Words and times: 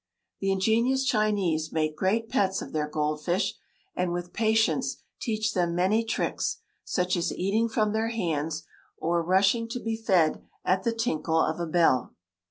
The 0.39 0.51
ingenious 0.51 1.03
Chinese 1.03 1.71
make 1.71 1.95
great 1.95 2.27
pets 2.27 2.59
of 2.63 2.73
their 2.73 2.87
gold 2.87 3.23
fish, 3.23 3.53
and 3.95 4.11
with 4.11 4.33
patience 4.33 4.97
teach 5.19 5.53
them 5.53 5.75
many 5.75 6.03
tricks, 6.03 6.57
such 6.83 7.15
as 7.15 7.31
eating 7.31 7.69
from 7.69 7.93
their 7.93 8.09
hands, 8.09 8.63
or 8.97 9.21
rushing 9.21 9.69
to 9.69 9.79
be 9.79 9.95
fed 9.95 10.41
at 10.65 10.81
the 10.81 10.91
tinkle 10.91 11.39
of 11.39 11.59
a 11.59 11.67
bell. 11.67 12.15